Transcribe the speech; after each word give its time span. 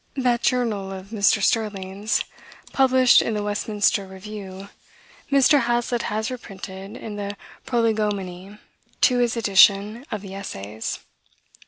That 0.17 0.41
Journal 0.41 0.91
of 0.91 1.09
Mr. 1.09 1.43
Sterling's, 1.43 2.23
published 2.73 3.21
in 3.21 3.35
the 3.35 3.43
Westminster 3.43 4.07
Review, 4.07 4.69
Mr. 5.31 5.59
Hazlitt 5.65 6.01
has 6.09 6.31
reprinted 6.31 6.97
in 6.97 7.17
the 7.17 7.37
Prolegomenae 7.67 8.57
to 9.01 9.17
his 9.19 9.37
edition 9.37 10.03
of 10.09 10.23
the 10.23 10.33
Essays. 10.33 11.01